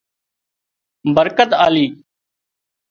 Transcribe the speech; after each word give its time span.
برڪت 1.15 1.49
آلي 1.65 1.85